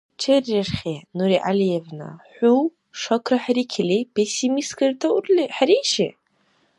Черрерхи, 0.21 0.95
Нури 1.15 1.37
ГӀялиевна, 1.43 2.09
хӀу, 2.35 2.59
шакра 3.01 3.37
хӀерикили, 3.43 3.99
песимистка 4.13 4.83
ретарули 4.89 5.45
хӀерииши? 5.55 6.07